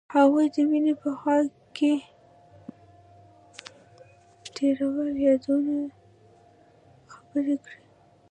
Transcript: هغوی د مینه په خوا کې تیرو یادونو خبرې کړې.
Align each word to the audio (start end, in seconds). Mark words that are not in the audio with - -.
هغوی 0.15 0.45
د 0.55 0.57
مینه 0.69 0.93
په 1.01 1.09
خوا 1.19 1.37
کې 1.77 1.93
تیرو 4.55 4.89
یادونو 5.25 5.75
خبرې 7.13 7.55
کړې. 7.65 7.79